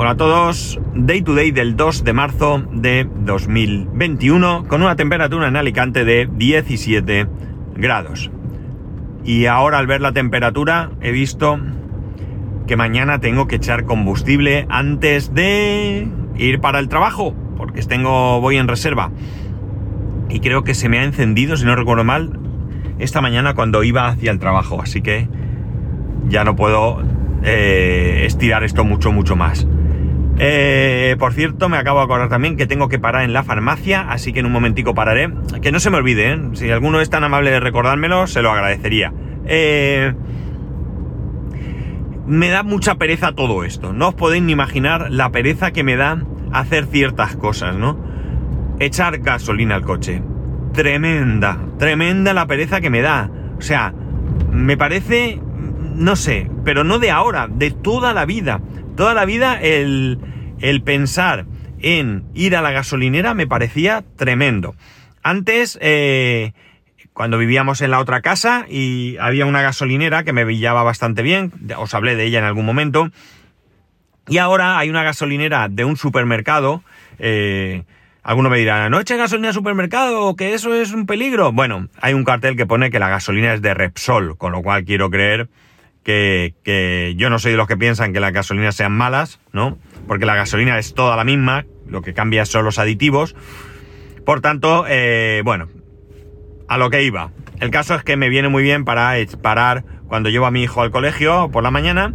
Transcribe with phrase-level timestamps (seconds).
[0.00, 5.48] Hola a todos, Day to Day del 2 de marzo de 2021 con una temperatura
[5.48, 7.26] en Alicante de 17
[7.74, 8.30] grados.
[9.24, 11.58] Y ahora al ver la temperatura he visto
[12.68, 16.06] que mañana tengo que echar combustible antes de
[16.36, 19.10] ir para el trabajo, porque tengo voy en reserva.
[20.28, 22.38] Y creo que se me ha encendido, si no recuerdo mal,
[23.00, 25.28] esta mañana cuando iba hacia el trabajo, así que
[26.28, 27.02] ya no puedo
[27.42, 29.66] eh, estirar esto mucho, mucho más.
[30.40, 34.02] Eh, por cierto, me acabo de acordar también que tengo que parar en la farmacia,
[34.08, 35.30] así que en un momentico pararé.
[35.62, 36.40] Que no se me olvide, ¿eh?
[36.52, 39.12] si alguno es tan amable de recordármelo, se lo agradecería.
[39.46, 40.14] Eh,
[42.26, 43.92] me da mucha pereza todo esto.
[43.92, 47.98] No os podéis ni imaginar la pereza que me da hacer ciertas cosas, ¿no?
[48.78, 50.22] Echar gasolina al coche.
[50.72, 53.30] Tremenda, tremenda la pereza que me da.
[53.58, 53.92] O sea,
[54.52, 55.40] me parece,
[55.98, 58.60] no sé, pero no de ahora, de toda la vida.
[58.96, 60.18] Toda la vida el,
[60.60, 61.46] el pensar
[61.80, 64.74] en ir a la gasolinera me parecía tremendo.
[65.22, 66.52] Antes, eh,
[67.12, 71.52] cuando vivíamos en la otra casa y había una gasolinera que me brillaba bastante bien,
[71.76, 73.10] os hablé de ella en algún momento,
[74.28, 76.82] y ahora hay una gasolinera de un supermercado,
[77.18, 77.84] eh,
[78.22, 81.50] alguno me dirá, no eche gasolina al supermercado, que eso es un peligro.
[81.50, 84.84] Bueno, hay un cartel que pone que la gasolina es de Repsol, con lo cual
[84.84, 85.48] quiero creer
[86.08, 89.78] que, yo no soy de los que piensan que las gasolinas sean malas, ¿no?
[90.06, 93.36] Porque la gasolina es toda la misma, lo que cambia son los aditivos.
[94.24, 95.68] Por tanto, eh, bueno,
[96.68, 97.30] a lo que iba.
[97.60, 100.80] El caso es que me viene muy bien para parar cuando llevo a mi hijo
[100.80, 102.14] al colegio por la mañana.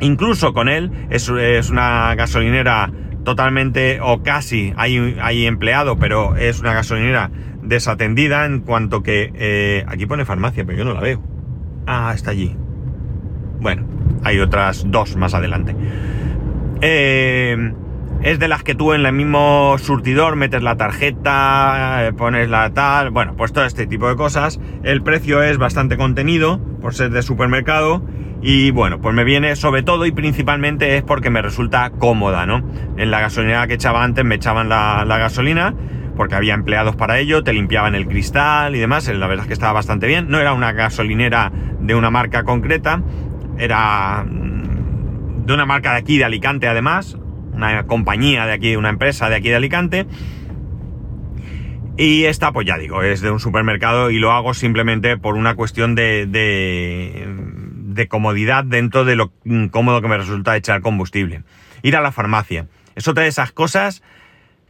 [0.00, 2.90] Incluso con él, es, una gasolinera
[3.24, 7.30] totalmente o casi hay, hay, empleado, pero es una gasolinera
[7.62, 9.32] desatendida en cuanto que...
[9.34, 11.22] Eh, aquí pone farmacia, pero yo no la veo.
[11.86, 12.56] Ah, está allí.
[13.60, 13.84] Bueno,
[14.24, 15.74] hay otras dos más adelante.
[16.80, 17.72] Eh,
[18.22, 22.70] es de las que tú en el mismo surtidor metes la tarjeta, eh, pones la
[22.70, 24.60] tal, bueno, pues todo este tipo de cosas.
[24.82, 28.02] El precio es bastante contenido por ser de supermercado
[28.42, 32.62] y bueno, pues me viene sobre todo y principalmente es porque me resulta cómoda, ¿no?
[32.96, 35.74] En la gasolinera que echaba antes me echaban la, la gasolina
[36.16, 39.52] porque había empleados para ello, te limpiaban el cristal y demás, la verdad es que
[39.52, 40.28] estaba bastante bien.
[40.28, 43.02] No era una gasolinera de una marca concreta,
[43.58, 47.16] era mm, de una marca de aquí de Alicante además,
[47.52, 50.06] una compañía de aquí, una empresa de aquí de Alicante.
[51.96, 55.56] Y esta, pues ya digo, es de un supermercado y lo hago simplemente por una
[55.56, 59.32] cuestión de, de, comodidad dentro de lo
[59.72, 61.42] cómodo que me resulta echar combustible.
[61.82, 62.68] Ir a la farmacia.
[62.94, 64.04] Es otra de esas cosas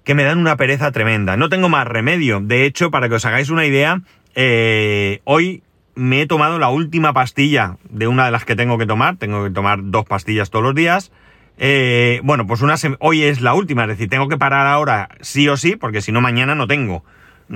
[0.05, 1.37] que me dan una pereza tremenda.
[1.37, 2.41] No tengo más remedio.
[2.41, 4.01] De hecho, para que os hagáis una idea,
[4.35, 5.63] eh, hoy
[5.99, 9.17] me he tomado la última pastilla de una de las que tengo que tomar.
[9.17, 11.11] Tengo que tomar dos pastillas todos los días.
[11.59, 15.49] Eh, bueno, pues una hoy es la última, es decir, tengo que parar ahora sí
[15.49, 17.05] o sí, porque si no mañana no tengo.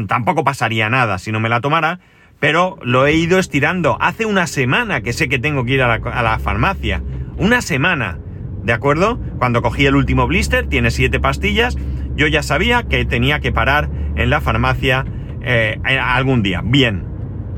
[0.08, 2.00] Tampoco pasaría nada si no me la tomara,
[2.40, 3.96] pero lo he ido estirando.
[4.00, 7.00] Hace una semana que sé que tengo que ir a la, farmacia.
[7.36, 8.18] Una semana,
[8.64, 9.20] ¿de acuerdo?
[9.38, 11.76] Cuando cogí el último blister, tiene siete pastillas,
[12.16, 15.04] yo ya sabía que tenía que parar en la farmacia
[15.42, 16.60] eh, algún día.
[16.64, 17.11] Bien,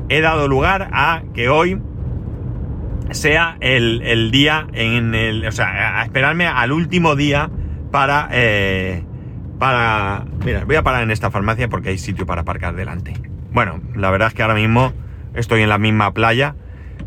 [0.09, 1.79] he dado lugar a que hoy
[3.11, 5.45] sea el, día en el.
[5.45, 7.49] O sea, a esperarme al último día
[7.91, 8.29] para.
[8.31, 9.03] Eh,
[9.59, 10.25] para.
[10.43, 13.13] Mira, voy a parar en esta farmacia porque hay sitio para aparcar delante.
[13.51, 14.93] Bueno, la verdad es que ahora mismo
[15.33, 16.55] estoy en la misma playa.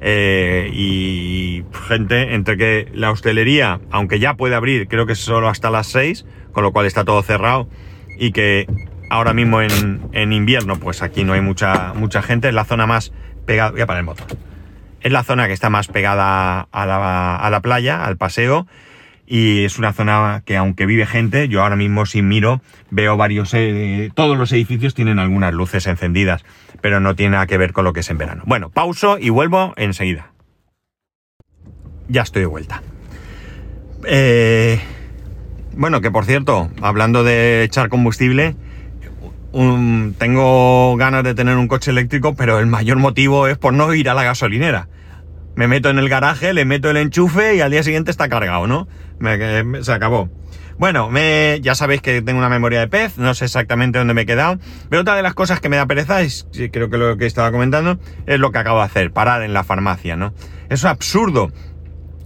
[0.01, 5.71] Eh, y gente, entre que la hostelería, aunque ya puede abrir, creo que solo hasta
[5.71, 7.69] las 6, con lo cual está todo cerrado,
[8.17, 8.67] y que
[9.11, 13.13] ahora mismo en, invierno, pues aquí no hay mucha, mucha gente, es la zona más
[13.47, 14.27] pegada, voy a parar el motor,
[15.01, 18.67] es la zona que está más pegada a la, a la playa, al paseo,
[19.31, 23.53] y es una zona que aunque vive gente, yo ahora mismo si miro veo varios,
[23.53, 26.45] eh, todos los edificios tienen algunas luces encendidas,
[26.81, 28.43] pero no tiene nada que ver con lo que es en verano.
[28.47, 30.33] Bueno, pauso y vuelvo enseguida.
[32.09, 32.83] Ya estoy de vuelta.
[34.07, 34.81] Eh,
[35.77, 38.57] bueno, que por cierto, hablando de echar combustible,
[39.53, 44.09] tengo ganas de tener un coche eléctrico, pero el mayor motivo es por no ir
[44.09, 44.89] a la gasolinera.
[45.57, 48.67] Me meto en el garaje, le meto el enchufe y al día siguiente está cargado,
[48.67, 48.87] ¿no?
[49.83, 50.29] se acabó.
[50.79, 51.11] Bueno,
[51.61, 54.61] ya sabéis que tengo una memoria de pez, no sé exactamente dónde me he quedado,
[54.89, 57.51] pero otra de las cosas que me da pereza, es, creo que lo que estaba
[57.51, 60.33] comentando, es lo que acabo de hacer, parar en la farmacia, ¿no?
[60.69, 61.51] Es absurdo.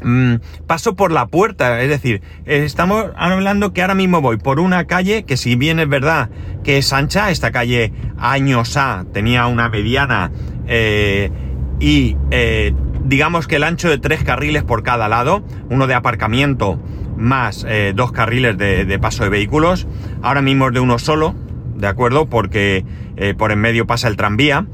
[0.05, 4.87] Mm, paso por la puerta, es decir, estamos hablando que ahora mismo voy por una
[4.87, 6.31] calle que si bien es verdad
[6.63, 10.31] que es ancha, esta calle años A tenía una mediana
[10.67, 11.31] eh,
[11.81, 16.81] y eh, digamos que el ancho de tres carriles por cada lado, uno de aparcamiento
[17.17, 19.87] más eh, dos carriles de, paso de vehículos.
[20.23, 21.35] Ahora mismo es de uno solo,
[21.77, 22.27] ¿de acuerdo?
[22.27, 22.85] Porque
[23.37, 24.67] por en medio pasa el tranvía.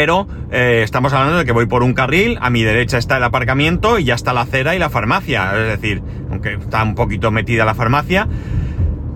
[0.00, 3.22] Pero eh, estamos hablando de que voy por un carril, a mi derecha está el
[3.22, 5.52] aparcamiento y ya está la acera y la farmacia.
[5.52, 8.26] Es decir, aunque está un poquito metida la farmacia,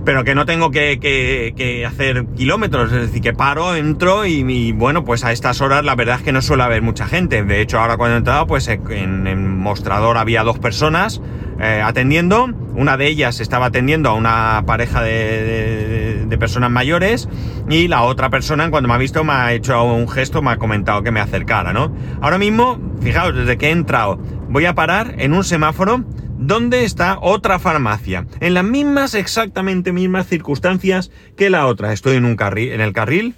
[0.04, 5.25] pero que no tengo que, hacer kilómetros, es decir, que paro, entro y, bueno, pues
[5.25, 7.42] a estas horas la verdad es que no suele haber mucha gente.
[7.42, 11.20] De hecho, ahora cuando he entrado, pues en mostrador había dos personas
[11.58, 17.28] eh, atendiendo, una de ellas estaba atendiendo a una pareja de, personas mayores
[17.70, 20.56] y la otra persona, cuando me ha visto, me ha hecho un gesto, me ha
[20.58, 21.94] comentado que me acercara, ¿no?
[22.20, 24.19] Ahora mismo, fijaos, desde que he entrado,
[24.49, 26.05] voy a parar en un semáforo
[26.37, 28.26] ¿Dónde está otra farmacia?
[28.40, 31.93] En las mismas, exactamente mismas circunstancias que la otra.
[31.93, 33.34] Estoy en un carril, en el carril.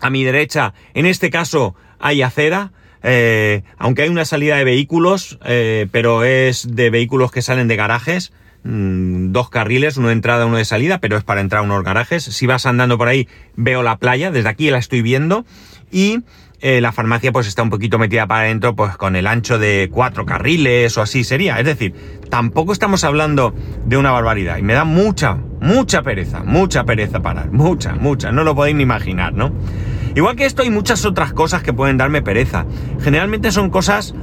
[0.00, 2.72] A mi derecha, en este caso, hay acera.
[3.06, 7.76] Eh, aunque hay una salida de vehículos, eh, pero es de vehículos que salen de
[7.76, 8.32] garajes.
[8.64, 11.84] Mm, dos carriles, uno de entrada, uno de salida, pero es para entrar a unos
[11.84, 12.24] garajes.
[12.24, 15.44] Si vas andando por ahí, veo la playa, desde aquí la estoy viendo.
[15.92, 16.20] Y
[16.62, 19.90] eh, la farmacia pues está un poquito metida para adentro, pues con el ancho de
[19.92, 21.60] cuatro carriles o así sería.
[21.60, 21.94] Es decir,
[22.30, 23.54] tampoco estamos hablando
[23.84, 24.56] de una barbaridad.
[24.56, 27.50] Y me da mucha, mucha pereza, mucha pereza parar.
[27.50, 28.32] Mucha, mucha.
[28.32, 29.52] No lo podéis ni imaginar, ¿no?
[30.14, 32.66] Igual que esto hay muchas otras cosas que pueden darme pereza.
[33.00, 34.14] Generalmente son cosas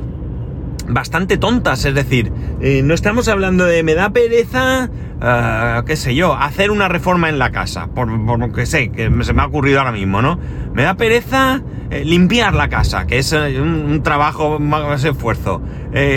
[0.87, 6.15] bastante tontas, es decir, eh, no estamos hablando de me da pereza, uh, qué sé
[6.15, 9.45] yo, hacer una reforma en la casa, por, lo que sé, que se me ha
[9.45, 10.39] ocurrido ahora mismo, ¿no?
[10.73, 15.61] Me da pereza eh, limpiar la casa, que es eh, un, trabajo más esfuerzo.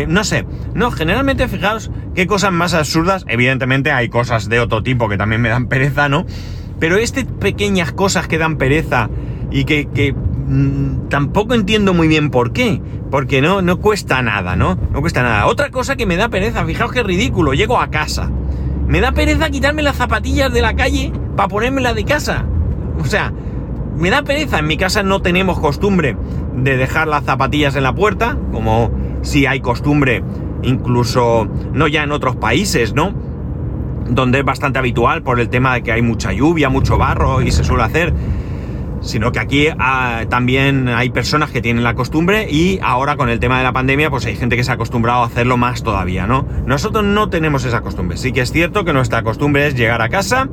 [0.09, 5.09] no sé, no, generalmente fijaos qué cosas más absurdas, evidentemente hay cosas de otro tipo
[5.09, 6.27] que también me dan pereza, ¿no?
[6.81, 9.09] Pero este pequeñas cosas que dan pereza
[9.51, 10.15] y que, que
[10.47, 12.81] Mm, tampoco entiendo muy bien por qué.
[13.11, 14.77] Porque no, no cuesta nada, ¿no?
[14.93, 15.47] No cuesta nada.
[15.47, 18.31] Otra cosa que me da pereza, fijaos qué ridículo, llego a casa.
[18.87, 22.45] Me da pereza quitarme las zapatillas de la calle para ponérmelas de casa.
[23.01, 23.33] O sea,
[23.97, 24.59] me da pereza.
[24.59, 26.17] En mi casa no tenemos costumbre
[26.57, 28.91] de dejar las zapatillas en la puerta, como
[29.23, 30.23] si hay costumbre,
[30.63, 33.15] incluso no ya en otros países, ¿no?
[34.09, 37.51] Donde es bastante habitual por el tema de que hay mucha lluvia, mucho barro y
[37.51, 38.13] se suele hacer
[39.05, 43.39] sino que aquí ah, también hay personas que tienen la costumbre y ahora con el
[43.39, 46.27] tema de la pandemia pues hay gente que se ha acostumbrado a hacerlo más todavía,
[46.27, 46.47] ¿no?
[46.67, 50.09] Nosotros no tenemos esa costumbre, sí que es cierto que nuestra costumbre es llegar a
[50.09, 50.49] casa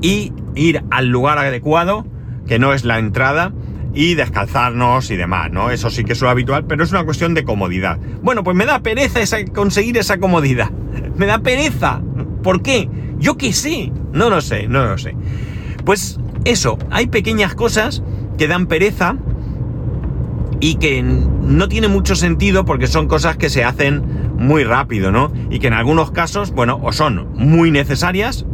[0.00, 2.06] y ir al lugar adecuado,
[2.46, 3.52] que no es la entrada,
[3.94, 5.70] y descalzarnos y demás, ¿no?
[5.70, 7.98] Eso sí que es lo habitual, pero es una cuestión de comodidad.
[8.22, 9.20] Bueno, pues me da pereza
[9.54, 10.70] conseguir esa comodidad.
[11.16, 12.00] Me da pereza.
[12.42, 12.88] ¿Por qué?
[13.18, 13.92] Yo qué sé.
[14.12, 15.14] No lo sé, no lo sé.
[15.84, 18.02] Pues eso, hay pequeñas cosas
[18.38, 19.16] que dan pereza
[20.60, 24.02] y que no tiene mucho sentido porque son cosas que se hacen
[24.36, 25.32] muy rápido, ¿no?
[25.50, 28.44] Y que en algunos casos, bueno, o son muy necesarias,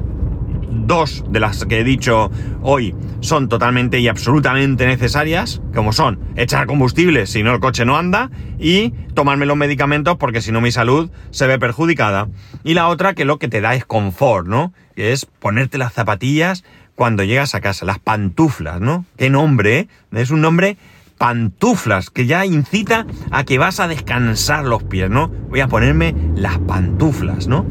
[0.70, 2.31] dos de las que he dicho
[2.62, 7.96] hoy son totalmente y absolutamente necesarias, como son echar combustible si no el coche no
[7.96, 12.29] anda y tomarme los medicamentos porque si no mi salud se ve perjudicada.
[12.64, 14.73] Y la otra que lo que te da es confort, ¿no?
[14.96, 16.64] Que es ponerte las zapatillas
[16.98, 19.04] cuando llegas a casa, las pantuflas, ¿no?
[19.16, 19.88] Qué nombre, ¿eh?
[20.10, 20.76] Es un nombre
[21.16, 25.28] pantuflas, que ya incita a que vas a descansar los pies, ¿no?
[25.48, 27.64] Voy a ponerme las pantuflas, ¿no?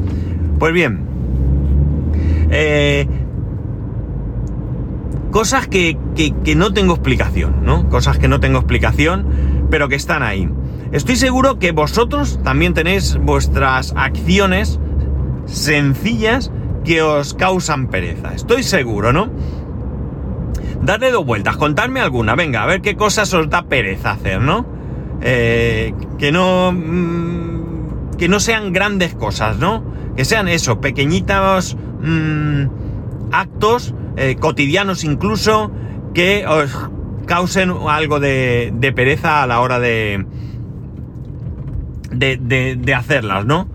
[0.58, 1.00] Pues bien,
[2.50, 3.06] eh,
[5.30, 7.90] cosas que, que, no tengo explicación, ¿no?
[7.90, 9.26] Cosas que no tengo explicación,
[9.70, 10.48] pero que están ahí.
[10.90, 14.80] Estoy seguro que vosotros también tenéis vuestras acciones
[15.44, 16.50] sencillas
[16.84, 18.34] que os causan pereza.
[18.34, 19.30] Estoy seguro, ¿no?
[20.82, 24.66] Dadle dos vueltas, contadme alguna, venga, a ver qué cosas os da pereza hacer, ¿no?
[25.20, 26.72] Eh, que no...
[26.72, 29.84] Mm, que no sean grandes cosas, ¿no?
[30.16, 32.64] Que sean eso, pequeñitos mm,
[33.30, 35.70] actos, eh, cotidianos incluso,
[36.14, 36.70] que os
[37.26, 40.26] causen algo de, pereza a la hora de,
[42.10, 43.68] de hacerlas, ¿no?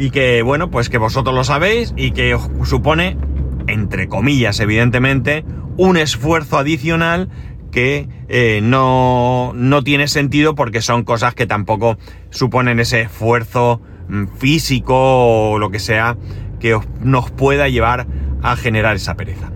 [0.00, 3.18] Y que, bueno, pues que vosotros lo sabéis y que os supone,
[3.66, 5.44] entre comillas, evidentemente,
[5.76, 7.28] un esfuerzo adicional
[7.70, 11.98] que eh, no, no, tiene sentido porque son cosas que tampoco
[12.30, 16.16] suponen ese esfuerzo mm, físico o lo que sea
[16.60, 18.06] que nos pueda llevar
[18.42, 19.52] a generar esa pereza.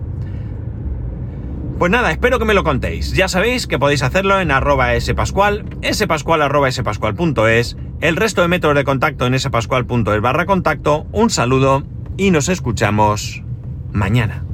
[1.77, 3.11] Pues nada, espero que me lo contéis.
[3.11, 8.77] Ya sabéis que podéis hacerlo en arroba spascual, spascual arroba spascual.es, el resto de métodos
[8.77, 11.05] de contacto en spascual.es barra contacto.
[11.11, 11.83] Un saludo
[12.15, 13.43] y nos escuchamos
[13.91, 14.44] mañana.